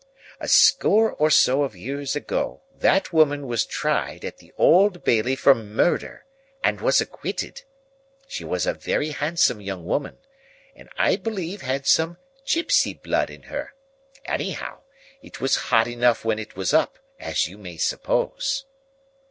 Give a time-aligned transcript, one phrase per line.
[0.39, 5.35] "A score or so of years ago, that woman was tried at the Old Bailey
[5.35, 6.25] for murder,
[6.63, 7.61] and was acquitted.
[8.27, 10.17] She was a very handsome young woman,
[10.75, 13.75] and I believe had some gypsy blood in her.
[14.25, 14.79] Anyhow,
[15.21, 18.65] it was hot enough when it was up, as you may suppose."